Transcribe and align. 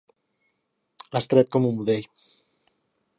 Estret 1.19 1.53
com 1.57 1.67
un 1.69 1.77
budell. 1.83 2.09